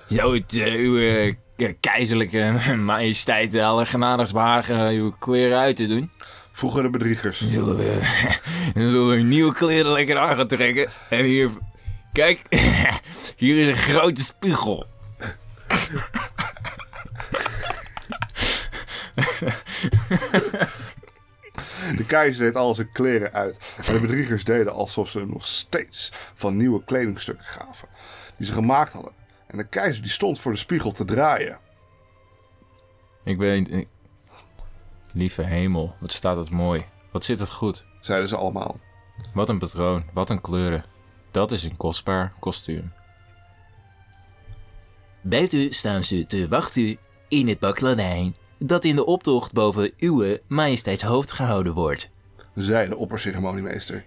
Zou 0.07 0.39
het 0.39 0.57
eh, 0.57 0.75
uw 0.75 1.35
keizerlijke 1.81 2.53
majesteit 2.79 3.53
de 3.53 3.65
allergenadigst 3.65 4.33
behagen 4.33 4.89
eh, 4.89 5.01
uw 5.01 5.13
kleren 5.19 5.59
uit 5.59 5.77
te 5.77 5.87
doen? 5.87 6.11
De 6.71 6.91
bedriegers. 6.91 7.49
Zullen 7.51 7.77
we, 7.77 7.99
dan 8.75 8.91
zullen 8.91 9.09
we 9.17 9.23
nieuwe 9.23 9.55
kleren 9.55 9.93
lekker 9.93 10.19
aan 10.19 10.37
gaan 10.37 10.49
trekken. 10.49 10.89
En 11.09 11.25
hier, 11.25 11.51
kijk, 12.13 12.43
hier 13.37 13.69
is 13.69 13.69
een 13.69 13.83
grote 13.83 14.25
spiegel. 14.25 14.87
De 21.97 22.05
keizer 22.07 22.45
deed 22.45 22.55
al 22.57 22.75
zijn 22.75 22.93
kleren 22.93 23.33
uit. 23.33 23.59
En 23.87 23.93
de 23.95 24.01
bedriegers 24.01 24.45
deden 24.45 24.73
alsof 24.73 25.11
ze 25.11 25.19
hem 25.19 25.29
nog 25.31 25.47
steeds 25.47 26.13
van 26.35 26.57
nieuwe 26.57 26.85
kledingstukken 26.85 27.45
gaven. 27.45 27.89
Die 28.37 28.47
ze 28.47 28.53
gemaakt 28.53 28.93
hadden. 28.93 29.13
En 29.47 29.59
de 29.59 29.69
keizer 29.69 30.03
die 30.03 30.11
stond 30.11 30.41
voor 30.41 30.53
de 30.53 30.59
spiegel 30.59 30.93
te 30.93 31.05
draaien. 31.05 31.59
Ik 33.25 33.39
weet, 33.39 33.71
ik- 33.71 33.89
lieve 35.13 35.43
hemel, 35.43 35.95
wat 35.99 36.13
staat 36.13 36.37
het 36.37 36.51
mooi. 36.51 36.85
Wat 37.11 37.25
zit 37.25 37.39
het 37.39 37.51
goed. 37.51 37.87
Zeiden 38.01 38.29
ze 38.29 38.37
allemaal. 38.37 38.81
Wat 39.35 39.49
een 39.49 39.59
patroon, 39.59 40.05
wat 40.13 40.31
een 40.31 40.41
kleuren. 40.41 40.85
Dat 41.31 41.53
is 41.53 41.63
een 41.63 41.77
kostbaar 41.77 42.33
kostuum. 42.39 42.93
Buiten 45.21 45.73
staan 45.73 46.05
ze 46.05 46.27
te 46.27 46.49
wachten 46.49 46.99
in 47.29 47.49
het 47.49 47.59
bakladijn 47.59 48.37
dat 48.59 48.85
in 48.85 48.97
de 48.97 49.05
optocht 49.05 49.53
boven 49.53 49.93
uw 49.99 50.39
majesteitshoofd 50.47 51.33
gehouden 51.33 51.75
wordt. 51.75 52.11
Zei 52.55 52.89
de 52.89 52.97
opperceremoniemeester. 52.97 54.05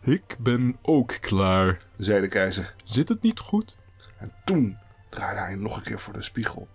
Ik 0.00 0.36
ben 0.38 0.76
ook 0.82 1.16
klaar. 1.20 1.78
Zei 1.96 2.20
de 2.20 2.28
keizer. 2.28 2.74
Zit 2.84 3.08
het 3.08 3.22
niet 3.22 3.38
goed? 3.38 3.76
En 4.18 4.32
toen 4.44 4.78
draaide 5.08 5.40
hij 5.40 5.54
nog 5.54 5.76
een 5.76 5.82
keer 5.82 6.00
voor 6.00 6.12
de 6.12 6.22
spiegel. 6.22 6.68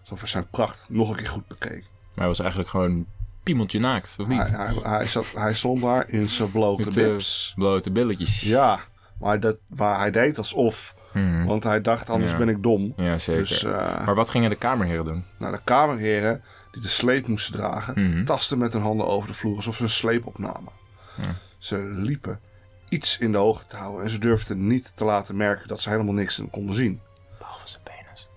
Alsof 0.00 0.20
hij 0.20 0.28
zijn 0.28 0.50
pracht 0.50 0.86
nog 0.88 1.10
een 1.10 1.16
keer 1.16 1.28
goed 1.28 1.46
bekeek. 1.46 1.84
Maar 2.16 2.24
hij 2.24 2.26
was 2.26 2.38
eigenlijk 2.40 2.70
gewoon 2.70 3.06
piemeltje 3.42 3.78
naakt, 3.78 4.16
of 4.20 4.26
niet? 4.26 4.38
Hij, 4.50 4.66
hij, 4.66 4.74
hij, 4.82 5.04
zat, 5.06 5.32
hij 5.34 5.54
stond 5.54 5.82
daar 5.82 6.08
in 6.08 6.28
zijn 6.28 6.50
blote 6.50 6.84
Met, 6.84 6.96
eh, 6.96 7.54
blote 7.54 7.90
billetjes. 7.90 8.40
Ja, 8.40 8.80
maar, 9.18 9.40
dat, 9.40 9.58
maar 9.66 9.98
hij 9.98 10.10
deed 10.10 10.38
alsof. 10.38 10.94
Hmm. 11.12 11.46
Want 11.46 11.62
hij 11.62 11.80
dacht, 11.80 12.10
anders 12.10 12.30
Ja. 12.32 12.36
ben 12.38 12.48
ik 12.48 12.62
dom. 12.62 12.92
Ja, 12.96 13.18
zeker. 13.18 13.42
Dus 13.42 13.64
eh, 13.64 14.06
Maar 14.06 14.14
wat 14.14 14.30
gingen 14.30 14.50
de 14.50 14.56
kamerheren 14.56 15.04
doen? 15.04 15.24
nou, 15.38 15.52
de 15.54 15.60
kamerheren 15.64 16.42
die 16.70 16.82
de 16.82 16.88
sleep 16.88 17.26
moesten 17.26 17.52
dragen, 17.56 18.08
Mhm. 18.10 18.24
tasten 18.24 18.58
met 18.58 18.72
hun 18.72 18.82
handen 18.82 19.06
over 19.06 19.28
de 19.28 19.34
vloer 19.34 19.56
alsof 19.56 19.76
ze 19.76 19.82
een 19.82 19.88
sleep 19.90 20.26
opnamen. 20.26 20.72
Ze 21.58 21.78
liepen 21.84 22.40
iets 22.88 23.18
in 23.18 23.32
de 23.32 23.38
hoogte 23.38 23.66
te 23.66 23.76
houden 23.76 24.04
en 24.04 24.10
ze 24.10 24.18
durfden 24.18 24.66
niet 24.66 24.92
te 24.94 25.04
laten 25.04 25.36
merken 25.36 25.68
dat 25.68 25.80
ze 25.80 25.90
helemaal 25.90 26.14
niks 26.14 26.40
konden 26.50 26.74
zien. 26.74 27.00
Behalve 27.38 27.68
zijn 27.68 27.82
penis. 27.82 28.28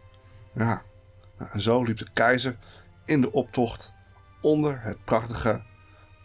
Ja, 0.54 0.82
nou, 1.38 1.50
en 1.54 1.62
zo 1.62 1.84
liep 1.84 1.98
de 1.98 2.08
keizer 2.14 2.56
in 3.10 3.22
de 3.22 3.32
optocht 3.32 3.94
onder 4.42 4.80
het 4.82 5.04
prachtige 5.04 5.62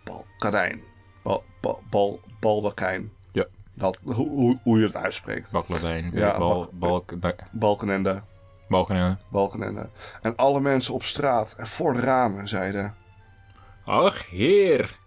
balkadijn. 0.04 0.80
Bal, 1.22 1.44
bal, 1.60 1.82
bal, 1.90 2.20
baldakijn. 2.40 3.12
Ja. 3.32 3.46
Dat, 3.74 3.98
hoe, 4.02 4.14
hoe, 4.28 4.58
hoe 4.62 4.78
je 4.78 4.84
het 4.86 4.96
uitspreekt. 4.96 5.50
Bakladijn, 5.50 6.10
Ja, 6.12 6.38
bal, 6.38 6.68
balk, 6.72 7.14
Balkenende, 7.52 8.22
balken. 8.68 9.18
balkenende. 9.30 9.88
En 10.22 10.36
alle 10.36 10.60
mensen 10.60 10.94
op 10.94 11.02
straat 11.02 11.54
en 11.58 11.66
voor 11.66 11.94
de 11.94 12.00
ramen 12.00 12.48
zeiden... 12.48 12.94
Ach, 13.84 14.30
heer. 14.30 14.98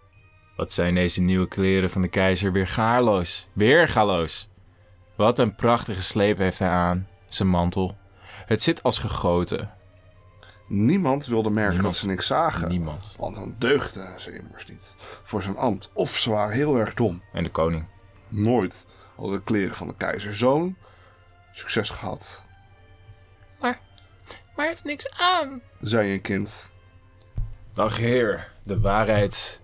Wat 0.55 0.72
zijn 0.72 0.96
deze 0.96 1.22
nieuwe 1.22 1.48
kleren 1.48 1.89
van 1.89 2.01
de 2.01 2.07
keizer 2.07 2.51
weer 2.51 2.67
gaarloos. 2.67 3.48
Weer 3.53 3.88
gaarloos. 3.88 4.50
Wat 5.15 5.39
een 5.39 5.55
prachtige 5.55 6.01
sleep 6.01 6.38
heeft 6.38 6.60
hij 6.60 6.69
aan. 6.69 7.07
Zijn 7.25 7.48
mantel. 7.50 7.96
Het 8.46 8.62
zit 8.62 8.84
als 8.84 8.98
gegoten. 8.98 9.72
Niemand 10.68 11.26
wilde 11.26 11.50
merken 11.50 11.74
Niemand. 11.74 11.94
dat 11.94 12.02
ze 12.02 12.08
niks 12.08 12.28
zagen. 12.28 12.70
Niemand. 12.70 13.16
Want 13.20 13.36
dan 13.36 13.56
deugden 13.58 14.20
ze 14.20 14.36
immers 14.38 14.66
niet 14.68 14.96
voor 15.24 15.42
zijn 15.44 15.58
ambt. 15.58 15.90
Of 15.94 16.18
ze 16.18 16.30
waren 16.30 16.56
heel 16.56 16.76
erg 16.78 16.94
dom. 16.94 17.22
En 17.34 17.44
de 17.44 17.50
koning. 17.50 17.86
Nooit 18.28 18.86
hadden 19.16 19.36
de 19.38 19.44
kleren 19.44 19.76
van 19.76 19.88
de 19.88 19.96
keizer 19.98 20.36
zo'n 20.36 20.78
succes 21.52 21.90
gehad, 21.90 22.44
Maar 23.60 23.80
hij 24.56 24.68
heeft 24.68 24.84
niks 24.84 25.10
aan. 25.18 25.62
zei 25.82 26.14
een 26.14 26.22
kind. 26.22 26.70
Ach, 27.76 27.98
heer. 27.98 28.54
De 28.64 28.80
waarheid 28.80 29.62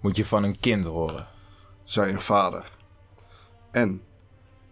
moet 0.00 0.16
je 0.16 0.26
van 0.26 0.42
een 0.42 0.60
kind 0.60 0.84
horen. 0.84 1.26
zei 1.84 2.12
een 2.12 2.20
vader. 2.20 2.70
En 3.70 4.02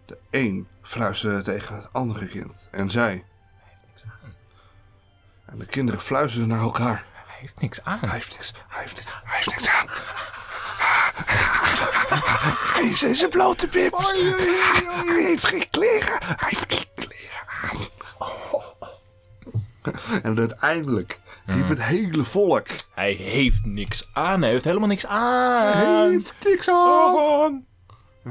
de 0.05 0.17
een 0.29 0.67
fluisterde 0.81 1.41
tegen 1.41 1.75
het 1.75 1.93
andere 1.93 2.27
kind 2.27 2.67
en 2.71 2.89
zei... 2.89 3.23
En 5.55 5.61
de 5.61 5.65
kinderen 5.67 6.01
fluisterden 6.01 6.47
naar 6.49 6.59
elkaar. 6.59 7.05
Hij 7.13 7.35
heeft 7.39 7.61
niks 7.61 7.83
aan. 7.83 7.97
Hij 7.99 8.09
heeft 8.09 8.31
niks, 8.31 8.53
hij 8.67 8.81
heeft 8.81 8.95
niks, 8.95 9.05
hij 9.23 9.35
heeft 9.35 9.47
niks 9.51 9.67
aan. 9.69 9.87
Hij 12.73 12.83
is 12.89 13.03
in 13.03 13.15
zijn 13.15 13.29
blote 13.29 13.67
bips. 13.67 14.11
Hij 14.11 15.23
heeft 15.23 15.45
geen 15.45 15.69
kleren. 15.69 16.17
Hij 16.25 16.35
heeft 16.49 16.73
geen 16.73 16.85
kleren 16.95 17.43
aan. 17.61 17.87
En 20.23 20.37
uiteindelijk 20.37 21.19
riep 21.45 21.67
het 21.67 21.83
hele 21.83 22.23
volk. 22.23 22.67
Hij 22.93 23.11
heeft 23.13 23.65
niks 23.65 24.09
aan. 24.13 24.41
Hij 24.41 24.49
heeft 24.51 24.63
helemaal 24.65 24.87
niks 24.87 25.05
aan. 25.05 25.77
Hij 25.77 26.09
heeft 26.09 26.33
niks 26.43 26.69
aan. 26.69 27.65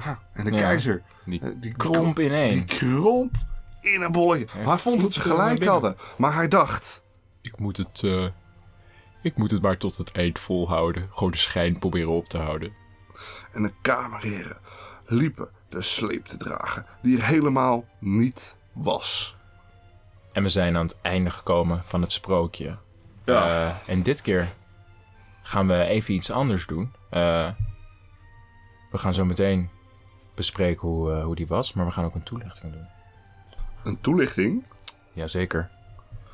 Ja, 0.05 0.19
En 0.35 0.45
de 0.45 0.53
Ja. 0.53 0.59
keizer, 0.59 1.03
Die 1.25 1.41
eh, 1.41 1.49
die 1.55 1.73
kromp 1.77 2.17
die 2.17 2.25
ineen. 2.27 2.67
kromp 2.67 3.35
in 3.81 4.03
een 4.03 4.13
bolletje. 4.13 4.59
Hij 4.59 4.79
vond 4.79 5.01
dat 5.01 5.13
ze 5.13 5.21
gelijk 5.21 5.65
hadden. 5.65 5.97
Maar 6.17 6.35
hij 6.35 6.49
dacht, 6.49 7.03
Ik 7.45 7.59
moet 7.59 7.77
het, 7.77 8.03
eh, 8.05 8.27
ik 9.23 9.37
moet 9.37 9.51
het 9.51 9.63
maar 9.63 9.79
tot 9.79 9.97
het 9.97 10.13
eind 10.13 10.39
volhouden. 10.39 11.09
Gewoon 11.13 11.31
de 11.31 11.37
schijn 11.37 11.79
proberen 11.79 12.11
op 12.11 12.29
te 12.29 12.39
houden. 12.39 12.73
en 13.53 13.63
de 13.63 13.73
kamerheren 13.83 14.57
liepen 15.07 15.49
de 15.69 15.83
sleep 15.83 16.25
te 16.25 16.37
dragen 16.37 16.87
die 17.03 17.19
er 17.19 17.25
helemaal 17.25 17.85
niet 17.99 18.57
was. 18.73 19.37
En 20.33 20.43
we 20.43 20.49
zijn 20.49 20.77
aan 20.77 20.87
het 20.87 21.01
einde 21.01 21.31
gekomen 21.31 21.83
van 21.85 22.01
het 22.01 22.13
sprookje. 22.13 22.77
Ja. 23.25 23.69
Eh, 23.69 23.75
en 23.87 24.03
dit 24.03 24.23
keer 24.23 24.53
gaan 25.43 25.67
we 25.67 25.85
even 25.85 26.15
iets 26.15 26.31
anders 26.31 26.67
doen. 26.67 26.93
Eh, 27.11 27.51
we 28.91 28.99
gaan 28.99 29.15
zo 29.15 29.25
meteen 29.25 29.71
bespreken 30.35 30.89
hoe, 30.89 31.13
eh, 31.13 31.25
hoe 31.25 31.35
die 31.35 31.47
was, 31.47 31.73
maar 31.73 31.87
we 31.87 31.93
gaan 31.93 32.05
ook 32.05 32.15
een 32.15 32.23
toelichting 32.23 32.73
doen. 32.73 32.87
Een 33.85 34.01
toelichting? 34.01 34.65
Jazeker. 35.13 35.71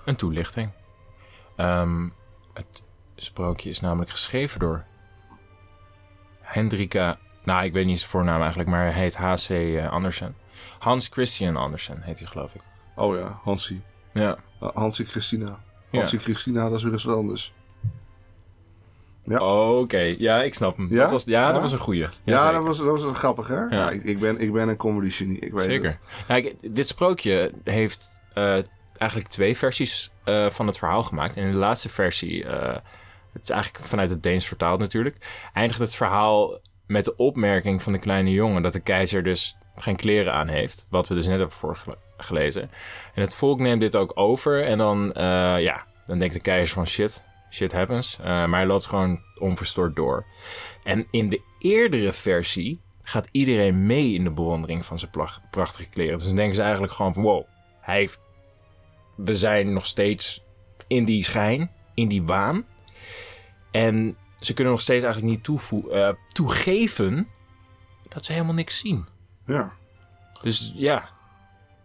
Een 0.05 0.17
toelichting. 0.17 0.71
Ehm, 1.61 2.09
het 2.55 2.83
sprookje 3.17 3.71
is 3.71 3.81
namelijk 3.81 4.11
geschreven 4.11 4.61
door 4.61 4.85
Hendrika. 6.41 7.19
Nou, 7.45 7.65
ik 7.65 7.73
weet 7.73 7.87
niet 7.87 7.99
zijn 7.99 8.11
voornaam 8.11 8.39
eigenlijk, 8.41 8.69
maar 8.69 8.83
hij 8.85 8.93
heet 8.93 9.17
H.C. 9.17 9.49
eh, 9.51 9.91
Andersen. 9.93 10.37
Hans 10.79 11.09
Christian 11.09 11.57
Andersen 11.57 12.03
heet 12.03 12.19
hij, 12.19 12.29
geloof 12.29 12.55
ik. 12.55 12.61
Oh 12.97 13.17
ja, 13.17 13.41
Hansie. 13.43 13.81
Ja. 14.13 14.37
Uh, 14.63 14.69
Hansie 14.75 15.07
Christina. 15.07 15.59
Ja. 15.91 15.99
Hansie 15.99 16.19
Christina, 16.19 16.69
dat 16.69 16.79
is 16.79 16.83
weer 16.83 16.93
eens 16.93 17.05
wel 17.05 17.17
anders. 17.17 17.53
Ja. 19.25 19.39
Oké, 19.79 20.15
ja, 20.19 20.43
ik 20.43 20.55
snap 20.55 20.77
hem. 20.77 20.87
Ja? 20.91 20.97
Dat 21.03 21.11
was, 21.11 21.25
ja, 21.25 21.41
Ja? 21.47 21.53
dat 21.53 21.61
was 21.63 21.73
een 21.73 21.79
goeie. 21.79 22.07
Ja, 22.25 22.53
dat 22.53 22.63
was, 22.65 22.79
dat 22.79 23.01
was 23.01 23.17
grappig, 23.19 23.49
hè? 23.49 23.65
Ja. 23.65 23.91
ik, 23.91 24.05
ik, 24.05 24.21
ben, 24.21 24.39
ik 24.39 24.53
ben 24.53 24.69
een 24.69 24.77
comedy 24.77 25.11
genie, 25.11 25.39
ik 25.39 25.53
weet 25.53 25.65
Zeker. 25.69 25.89
het. 25.91 25.99
Nou, 26.29 26.41
ik- 26.41 26.75
dit 26.75 26.87
sprookje 26.89 27.53
heeft 27.65 28.21
eh, 28.35 28.57
eigenlijk 29.01 29.31
twee 29.31 29.57
versies 29.57 30.13
eh, 30.25 30.51
van 30.51 30.67
het 30.67 30.79
verhaal 30.79 31.03
gemaakt. 31.03 31.37
En 31.37 31.45
in 31.45 31.51
de 31.51 31.57
laatste 31.57 31.89
versie, 31.89 32.45
eh, 32.45 32.77
het 33.33 33.43
is 33.43 33.51
eigenlijk 33.51 33.85
vanuit 33.85 34.11
het 34.11 34.23
Deens 34.23 34.47
vertaald 34.47 34.81
natuurlijk, 34.81 35.17
eindigt 35.53 35.81
het 35.81 35.95
verhaal 35.95 36.59
met 36.87 37.05
de 37.05 37.17
opmerking 37.17 37.83
van 37.83 37.93
de 37.93 37.99
kleine 37.99 38.31
jongen 38.31 38.63
dat 38.63 38.73
de 38.73 38.81
keizer 38.81 39.23
dus 39.23 39.57
geen 39.77 39.97
kleren 39.97 40.33
aan 40.33 40.49
heeft. 40.49 40.87
Wat 40.91 41.09
we 41.09 41.15
dus 41.15 41.27
net 41.27 41.39
hebben 41.39 41.57
voorgelezen. 41.57 42.71
En 43.15 43.23
het 43.23 43.35
volk 43.35 43.59
neemt 43.59 43.81
dit 43.81 43.97
ook 43.97 44.13
over 44.15 44.65
en 44.65 44.79
dan, 44.79 45.13
eh, 45.13 45.61
ja, 45.61 45.87
dan 46.07 46.19
denkt 46.19 46.35
de 46.35 46.41
keizer 46.41 46.75
van 46.75 46.87
shit, 46.87 47.23
shit 47.51 47.73
happens. 47.73 48.19
Maar 48.23 48.51
hij 48.51 48.67
loopt 48.67 48.87
gewoon 48.87 49.21
onverstoord 49.39 49.97
door. 49.97 50.25
En 50.85 51.07
in 51.11 51.29
de 51.29 51.43
eerdere 51.59 52.13
versie 52.13 52.81
gaat 53.03 53.29
iedereen 53.33 53.87
mee 53.87 54.13
in 54.13 54.25
de 54.25 54.31
bewondering 54.31 54.87
van 54.87 54.99
zijn 54.99 55.11
prachtige 55.51 55.89
kleren. 55.89 56.17
Dus 56.17 56.27
dan 56.27 56.37
denken 56.37 56.55
ze 56.55 56.63
eigenlijk 56.63 56.93
gewoon 56.93 57.15
van 57.15 57.23
wow, 57.23 57.45
hij 57.81 57.97
heeft 57.97 58.21
we 59.25 59.37
zijn 59.37 59.73
nog 59.73 59.87
steeds 59.87 60.45
in 60.87 61.05
die 61.05 61.25
schijn, 61.25 61.71
in 61.95 62.09
die 62.09 62.23
waan. 62.23 62.65
En 63.71 64.17
ze 64.41 64.55
kunnen 64.55 64.73
nog 64.73 64.83
steeds 64.83 65.05
eigenlijk 65.05 65.33
niet 65.49 65.61
eh, 65.93 66.09
toegeven 66.29 67.29
dat 68.09 68.25
ze 68.25 68.33
helemaal 68.33 68.55
niks 68.55 68.79
zien. 68.79 69.07
Ja. 69.47 69.73
Dus 70.43 70.73
ja. 70.75 71.09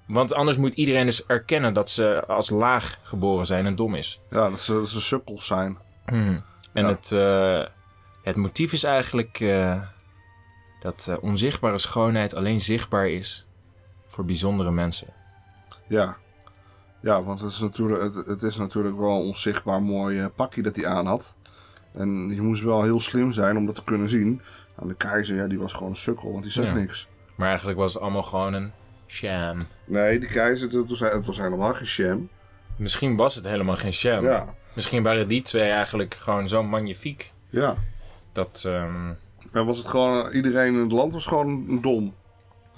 Want 0.08 0.34
anders 0.34 0.58
moet 0.58 0.74
iedereen 0.74 1.06
dus 1.06 1.25
erkennen 1.25 1.74
dat 1.74 1.89
ze 1.89 2.25
als 2.27 2.50
laag 2.50 3.00
geboren 3.01 3.46
zijn 3.46 3.65
en 3.65 3.75
dom 3.75 3.96
is. 3.96 4.22
Ja, 4.30 4.50
dat 4.50 4.62
ze, 4.62 4.74
dat 4.74 4.89
ze 4.89 5.01
sukkels 5.01 5.46
zijn. 5.46 5.77
En 6.06 6.44
Ja. 6.74 6.88
het, 6.88 7.12
eh, 7.12 7.63
het 8.24 8.36
motief 8.36 8.74
is 8.74 8.84
eigenlijk 8.84 9.39
eh, 9.39 9.82
dat 10.80 11.18
onzichtbare 11.22 11.77
schoonheid 11.77 12.36
alleen 12.36 12.62
zichtbaar 12.62 13.08
is 13.10 13.48
voor 14.08 14.25
bijzondere 14.25 14.72
mensen. 14.72 15.08
Ja. 15.88 16.18
Ja, 17.05 17.24
want 17.24 17.41
het 17.41 17.51
is 17.51 17.59
natuurlijk, 17.59 18.01
het, 18.15 18.25
het 18.25 18.41
is 18.43 18.57
natuurlijk 18.57 18.97
wel 18.97 19.09
een 19.19 19.25
onzichtbaar 19.27 19.81
mooi 19.81 20.19
eh, 20.19 20.25
pakje 20.35 20.62
dat 20.62 20.75
hij 20.75 20.88
aan 20.88 21.05
had. 21.05 21.35
En 21.93 22.29
je 22.29 22.41
moest 22.41 22.63
wel 22.63 22.83
heel 22.83 23.00
slim 23.00 23.31
zijn 23.31 23.57
om 23.57 23.65
dat 23.65 23.75
te 23.75 23.83
kunnen 23.83 24.09
zien. 24.09 24.41
Nou, 24.77 24.88
de 24.89 24.95
keizer, 24.95 25.35
ja, 25.35 25.47
die 25.47 25.59
was 25.59 25.74
gewoon 25.74 25.89
een 25.89 25.95
sukkel, 25.95 26.31
want 26.31 26.43
die 26.43 26.51
zegt 26.51 26.67
Ja. 26.67 26.74
niks. 26.74 27.07
Maar 27.35 27.47
eigenlijk 27.47 27.77
was 27.77 27.93
het 27.93 28.01
allemaal 28.01 28.24
gewoon 28.24 28.53
een 28.53 28.71
sham. 29.07 29.65
Nee, 29.85 30.19
die 30.19 30.29
keizer, 30.29 30.69
dat 30.69 30.89
was, 30.89 31.00
het 31.00 31.25
was 31.25 31.38
helemaal 31.38 31.74
geen 31.74 31.88
sham. 31.88 32.29
Misschien 32.75 33.15
was 33.15 33.35
het 33.35 33.45
helemaal 33.45 33.75
geen 33.77 33.93
sham. 33.93 34.24
Ja. 34.25 34.53
Misschien 34.74 35.03
waren 35.03 35.27
die 35.27 35.41
twee 35.41 35.69
eigenlijk 35.69 36.13
gewoon 36.13 36.47
zo 36.47 36.63
magnifiek. 36.63 37.31
Ja. 37.50 37.75
Dat, 38.31 38.63
ehm, 38.67 39.09
En 39.51 39.65
was 39.65 39.77
het 39.77 39.88
gewoon, 39.88 40.31
iedereen 40.31 40.74
in 40.74 40.79
het 40.79 40.91
land 40.91 41.13
was 41.13 41.25
gewoon 41.25 41.79
dom. 41.81 42.13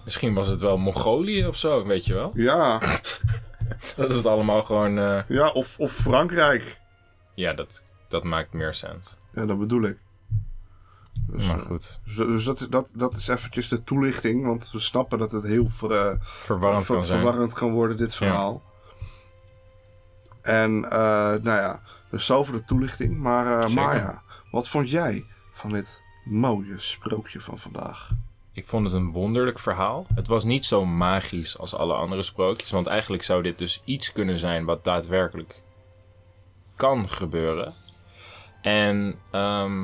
misschien 0.03 0.33
was 0.33 0.47
het 0.47 0.61
wel 0.61 0.77
Mongolië 0.77 1.47
of 1.47 1.55
zo, 1.57 1.85
weet 1.85 2.05
je 2.05 2.13
wel? 2.13 2.31
Ja, 2.35 2.79
Dat 3.97 4.09
het 4.09 4.25
allemaal 4.25 4.63
gewoon... 4.63 4.97
eh, 4.97 5.19
ja 5.27 5.47
of, 5.49 5.79
of 5.79 5.91
Frankrijk. 5.91 6.79
ja, 7.33 7.53
dat, 7.53 7.83
dat 8.07 8.23
maakt 8.23 8.53
meer 8.53 8.73
sens. 8.73 9.17
Ja, 9.33 9.45
dat 9.45 9.59
bedoel 9.59 9.81
ik. 9.83 9.97
Dus, 11.27 11.47
Maar 11.47 11.59
eh, 11.59 11.65
goed, 11.65 11.99
dus, 12.05 12.15
dus 12.15 12.43
dat, 12.43 12.59
is- 12.59 12.67
dat, 12.67 12.89
dat 12.93 13.15
is 13.15 13.27
eventjes 13.27 13.67
de 13.67 13.83
toelichting, 13.83 14.45
want 14.45 14.71
we 14.71 14.79
snappen 14.79 15.19
dat 15.19 15.31
het 15.31 15.43
heel 15.43 15.69
ver, 15.69 15.91
eh, 15.91 16.15
verwarrend 16.21 16.85
ver- 16.85 16.95
kan 16.95 17.05
zijn. 17.05 17.19
verwarrend 17.21 17.53
kan 17.53 17.71
worden, 17.71 17.97
dit 17.97 18.15
verhaal. 18.15 18.61
En, 20.41 20.83
eh, 20.89 20.99
nou 21.27 21.43
ja, 21.43 21.81
dus 22.09 22.25
zo 22.25 22.43
voor 22.43 22.55
de 22.55 22.63
toelichting. 22.65 23.17
Maar 23.17 23.69
Zeker. 23.69 23.83
Maya, 23.83 24.21
wat 24.51 24.69
vond 24.69 24.89
jij 24.89 25.25
van 25.51 25.71
dit 25.71 26.01
mooie 26.25 26.79
sprookje 26.79 27.41
van 27.41 27.59
vandaag? 27.59 28.09
Ik 28.57 28.67
vond 28.67 28.85
het 28.85 28.93
een 28.93 29.11
wonderlijk 29.11 29.59
verhaal. 29.59 30.05
Het 30.15 30.27
was 30.27 30.43
niet 30.43 30.65
zo 30.65 30.85
magisch 30.85 31.57
als 31.57 31.75
alle 31.75 31.93
andere 31.93 32.23
sprookjes. 32.23 32.71
Want 32.71 32.87
eigenlijk 32.87 33.23
zou 33.23 33.43
dit 33.43 33.57
dus 33.57 33.81
iets 33.85 34.11
kunnen 34.11 34.37
zijn 34.37 34.65
wat 34.65 34.83
daadwerkelijk 34.83 35.61
kan 36.75 37.09
gebeuren. 37.09 37.73
En 38.61 39.15
ehm, 39.31 39.83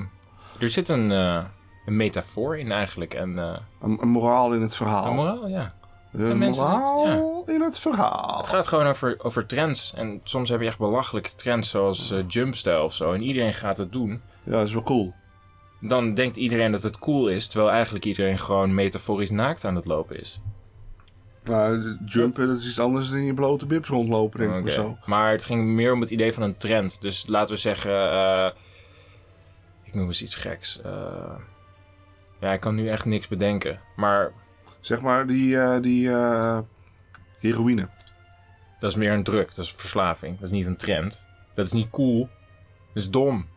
er 0.60 0.70
zit 0.70 0.90
een, 0.90 1.12
eh, 1.12 1.44
een 1.86 1.96
metafoor 1.96 2.58
in 2.58 2.72
eigenlijk. 2.72 3.14
En 3.14 3.40
eh, 3.40 3.58
Een, 3.82 3.98
een 4.02 4.08
moraal 4.08 4.54
in 4.54 4.62
het 4.62 4.76
verhaal. 4.76 5.06
een 5.06 5.16
moraal, 5.16 5.48
ja. 5.48 5.74
Een 6.14 6.38
moraal 6.38 7.44
in 7.46 7.62
het 7.62 7.80
verhaal. 7.80 8.38
Het 8.38 8.48
gaat 8.48 8.68
gewoon 8.68 8.88
over, 8.88 9.16
over 9.24 9.46
trends. 9.46 9.94
En 9.94 10.22
soms 10.24 10.50
heb 10.50 10.60
je 10.60 10.68
echt 10.68 10.78
belachelijke 10.78 11.36
trends 11.36 11.70
zoals 11.70 12.12
eh, 12.12 12.24
jumpstyle 12.28 12.84
of 12.84 12.94
zo. 12.94 13.14
En 13.14 13.22
iedereen 13.22 13.54
gaat 13.54 13.78
het 13.78 13.92
doen. 13.92 14.22
Ja, 14.44 14.52
dat 14.52 14.68
is 14.68 14.74
wel 14.74 14.84
cool. 14.84 15.14
Dan 15.86 16.14
denkt 16.14 16.38
iedereen 16.38 16.72
dat 16.72 16.84
het 16.84 17.00
cool 17.00 17.28
is. 17.28 17.48
Terwijl 17.48 17.72
eigenlijk 17.72 18.06
iedereen 18.06 18.40
gewoon 18.40 18.74
metaforisch 18.74 19.30
naakt 19.30 19.66
aan 19.66 19.76
het 19.76 19.86
lopen 19.86 20.20
is. 20.20 20.42
Maar 21.48 21.98
jumpen, 22.06 22.48
dat 22.48 22.58
is 22.58 22.68
iets 22.68 22.80
anders 22.80 23.10
dan 23.10 23.18
in 23.18 23.26
je 23.26 23.34
blote 23.34 23.66
bibs 23.66 23.90
rondlopen, 23.90 24.40
denk 24.40 24.66
ik 24.66 24.72
zo. 24.72 24.98
Maar 25.06 25.32
het 25.32 25.46
ging 25.46 25.66
meer 25.66 25.94
om 25.94 26.02
het 26.02 26.10
idee 26.12 26.34
van 26.34 26.44
een 26.44 26.58
trend. 26.58 27.02
Dus 27.02 27.28
laten 27.28 27.56
we 27.56 27.62
zeggen, 27.62 28.12
eh, 28.12 28.50
ik 29.84 29.94
noem 29.94 30.08
eens 30.08 30.22
iets 30.22 30.36
geks. 30.36 30.82
Eh, 30.82 31.36
ja, 32.40 32.54
ik 32.54 32.60
kan 32.60 32.76
nu 32.76 32.90
echt 32.90 33.06
niks 33.06 33.28
bedenken. 33.28 33.80
Maar 33.96 34.32
Zeg 34.80 35.02
maar 35.02 35.28
die, 35.28 35.60
eh, 35.60 35.82
die 35.82 36.10
heroïne. 37.40 37.90
dat 38.80 38.90
is 38.90 38.98
meer 38.98 39.12
een 39.12 39.24
druk. 39.24 39.56
Dat 39.56 39.66
is 39.66 39.74
verslaving. 39.74 40.36
Dat 40.36 40.46
is 40.46 40.56
niet 40.56 40.66
een 40.66 40.78
trend. 40.78 41.28
Dat 41.56 41.66
is 41.66 41.72
niet 41.72 41.90
cool. 41.90 42.30
Dat 42.94 43.04
is 43.04 43.10
dom. 43.10 43.48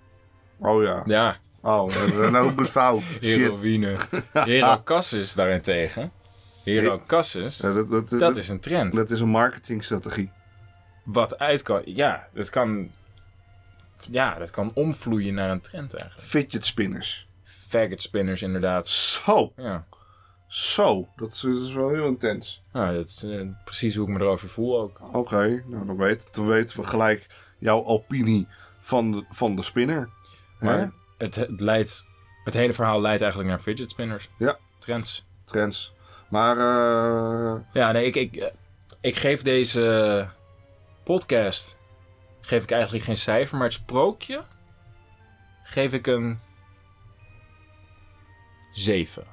Oh 0.58 0.82
ja. 0.82 1.02
Ja, 1.06 1.36
Oh, 1.66 1.88
fout. 2.66 3.02
Shit. 3.10 3.20
heroïne. 3.22 3.96
Hero 4.32 4.82
Cassis 4.84 5.34
daarentegen. 5.34 6.12
Hero 6.64 7.02
Cassis, 7.06 7.58
Ja, 7.58 7.72
dat, 7.72 7.90
dat, 7.90 8.08
dat, 8.08 8.20
dat 8.20 8.36
is 8.36 8.48
een 8.48 8.60
trend. 8.60 8.92
dat 8.94 9.10
is 9.10 9.20
een 9.20 9.28
marketingstrategie. 9.28 10.30
Wat 11.04 11.38
uit 11.38 11.62
kan... 11.62 11.82
Ja, 11.84 12.28
dat 12.34 12.50
kan... 12.50 12.90
Ja, 14.10 14.34
dat 14.38 14.50
kan 14.50 14.70
omvloeien 14.74 15.34
naar 15.34 15.50
een 15.50 15.60
trend 15.60 15.94
eigenlijk. 15.94 16.28
Fidget 16.30 16.66
spinners. 16.66 17.28
Faggot 17.44 18.02
spinners 18.02 18.42
inderdaad. 18.42 18.86
Zo, 18.88 19.52
Ja. 19.56 19.86
zo. 20.46 21.08
Dat 21.16 21.32
is, 21.32 21.40
dat 21.40 21.60
is 21.62 21.72
wel 21.72 21.88
heel 21.90 22.06
intens. 22.06 22.62
Nou, 22.72 22.94
dat 22.94 23.04
is 23.08 23.22
eh, 23.22 23.40
precies 23.64 23.94
hoe 23.96 24.06
ik 24.08 24.12
me 24.14 24.20
erover 24.20 24.48
voel 24.48 24.80
ook. 24.80 25.00
Oké, 25.14 25.62
nou 25.66 25.86
dan, 25.86 25.96
weet, 25.96 26.28
dan 26.34 26.46
weten 26.46 26.80
we 26.80 26.86
gelijk 26.86 27.26
jouw 27.58 27.84
opinie 27.84 28.48
van 28.80 29.10
de, 29.12 29.24
van 29.30 29.56
de 29.56 29.62
spinner. 29.62 30.08
Maar 30.60 30.78
Hè? 30.78 30.86
Het, 31.18 31.34
het, 31.34 31.60
leidt, 31.60 32.06
het 32.44 32.54
hele 32.54 32.72
verhaal 32.72 33.00
leidt 33.00 33.20
eigenlijk 33.20 33.50
naar 33.50 33.60
fidget 33.60 33.90
spinners. 33.90 34.30
Ja. 34.38 34.58
Trends. 34.78 35.26
Trends. 35.44 35.94
Maar 36.28 36.56
eh, 36.56 37.60
Ja, 37.72 37.92
nee, 37.92 38.06
ik, 38.06 38.16
ik, 38.16 38.52
ik 39.00 39.16
geef 39.16 39.42
deze 39.42 40.28
podcast... 41.04 41.78
Geef 42.40 42.62
ik 42.62 42.70
eigenlijk 42.70 43.04
geen 43.04 43.16
cijfer, 43.16 43.56
maar 43.56 43.66
het 43.66 43.76
sprookje... 43.76 44.42
Geef 45.62 45.92
ik 45.92 46.06
een... 46.06 46.38
7. 48.70 49.24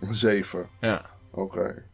een 0.00 0.14
7. 0.14 0.68
Ja. 0.80 1.02
Oké. 1.30 1.84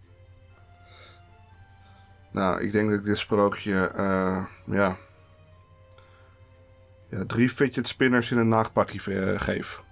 Nou, 2.30 2.62
ik 2.62 2.72
denk 2.72 2.90
dat 2.90 2.98
ik 2.98 3.04
dit 3.04 3.18
sprookje, 3.18 3.86
eh, 3.86 4.44
ja... 4.66 4.96
Ja, 7.16 7.24
drie 7.26 7.50
fidget 7.50 7.88
spinners 7.88 8.30
in 8.30 8.38
een 8.38 8.48
naaldpakje 8.48 9.14
eh, 9.14 9.40
geef. 9.40 9.82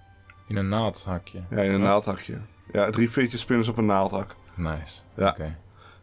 In 0.47 0.55
een 0.55 0.67
naaldhakje. 0.67 1.43
Ja, 1.49 1.57
in 1.61 1.71
een 1.71 1.81
naaldhakje. 1.81 2.37
Ja, 2.71 2.89
drie 2.89 3.09
fidget 3.09 3.39
spinners 3.39 3.67
op 3.67 3.77
een 3.77 3.85
naaldhak. 3.85 4.35
Nice. 4.55 5.01
Ja. 5.15 5.29
Oké. 5.29 5.57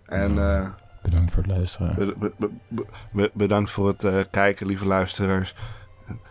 En 0.07 0.39
eh, 0.39 0.69
Bedankt 1.03 1.33
voor 1.33 1.43
het 1.43 1.53
luisteren. 1.53 1.95
be- 1.95 2.15
be- 2.19 2.33
be- 2.39 2.51
be- 2.69 2.85
be- 3.13 3.31
bedankt 3.35 3.71
voor 3.71 3.89
het 3.89 4.05
eh, 4.05 4.19
kijken, 4.31 4.67
lieve 4.67 4.87
luisteraars. 4.87 5.55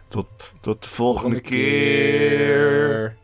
Tot, 0.08 0.54
tot 0.62 0.82
de 0.84 0.90
volgende, 0.90 1.42
keer. 1.42 1.52
keer. 1.52 3.16